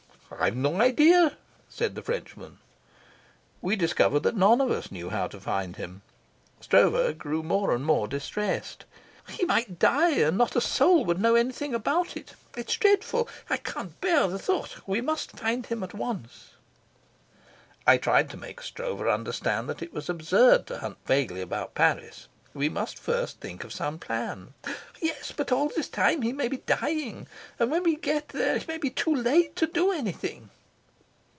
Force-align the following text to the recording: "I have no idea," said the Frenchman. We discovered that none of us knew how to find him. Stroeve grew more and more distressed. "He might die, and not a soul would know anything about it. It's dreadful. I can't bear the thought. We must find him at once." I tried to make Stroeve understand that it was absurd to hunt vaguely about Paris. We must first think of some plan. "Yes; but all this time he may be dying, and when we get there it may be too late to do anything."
"I 0.39 0.45
have 0.45 0.55
no 0.55 0.79
idea," 0.81 1.37
said 1.67 1.93
the 1.93 2.01
Frenchman. 2.01 2.59
We 3.61 3.75
discovered 3.75 4.21
that 4.23 4.35
none 4.35 4.61
of 4.61 4.71
us 4.71 4.89
knew 4.91 5.09
how 5.09 5.27
to 5.27 5.41
find 5.41 5.75
him. 5.75 6.03
Stroeve 6.61 7.17
grew 7.17 7.43
more 7.43 7.75
and 7.75 7.83
more 7.85 8.07
distressed. 8.07 8.85
"He 9.27 9.43
might 9.45 9.77
die, 9.77 10.11
and 10.11 10.37
not 10.37 10.55
a 10.55 10.61
soul 10.61 11.03
would 11.03 11.19
know 11.19 11.35
anything 11.35 11.75
about 11.75 12.15
it. 12.15 12.33
It's 12.55 12.77
dreadful. 12.77 13.27
I 13.49 13.57
can't 13.57 13.99
bear 13.99 14.25
the 14.29 14.39
thought. 14.39 14.79
We 14.87 15.01
must 15.01 15.33
find 15.37 15.65
him 15.65 15.83
at 15.83 15.93
once." 15.93 16.51
I 17.85 17.97
tried 17.97 18.29
to 18.29 18.37
make 18.37 18.61
Stroeve 18.61 19.05
understand 19.05 19.67
that 19.69 19.81
it 19.81 19.93
was 19.93 20.07
absurd 20.09 20.65
to 20.67 20.77
hunt 20.79 20.97
vaguely 21.05 21.41
about 21.41 21.75
Paris. 21.75 22.29
We 22.53 22.67
must 22.67 22.99
first 22.99 23.39
think 23.39 23.63
of 23.63 23.71
some 23.71 23.97
plan. 23.97 24.53
"Yes; 25.01 25.31
but 25.31 25.53
all 25.53 25.69
this 25.69 25.87
time 25.87 26.21
he 26.21 26.33
may 26.33 26.49
be 26.49 26.57
dying, 26.57 27.27
and 27.57 27.71
when 27.71 27.83
we 27.83 27.95
get 27.95 28.27
there 28.27 28.57
it 28.57 28.67
may 28.67 28.77
be 28.77 28.89
too 28.89 29.15
late 29.15 29.55
to 29.55 29.67
do 29.67 29.93
anything." 29.93 30.49